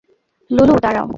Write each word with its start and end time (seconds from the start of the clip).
লুলু, 0.49 0.73
দাঁড়াও! 0.83 1.05